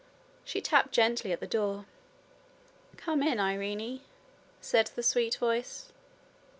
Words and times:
She 0.43 0.61
tapped 0.61 0.91
gently 0.93 1.31
at 1.31 1.41
the 1.41 1.45
door. 1.45 1.85
'Come 2.97 3.21
in, 3.21 3.39
Irene,'said 3.39 4.87
the 4.95 5.03
sweet 5.03 5.35
voice. 5.35 5.91